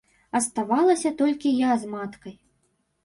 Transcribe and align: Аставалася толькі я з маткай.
Аставалася 0.39 1.11
толькі 1.21 1.53
я 1.61 1.71
з 1.85 1.93
маткай. 1.95 2.35